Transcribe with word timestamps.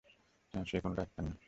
হ্যাঁ, 0.53 0.65
সে 0.65 0.77
কোনো 0.81 0.95
ডাক্তার 0.95 1.21
না। 1.25 1.33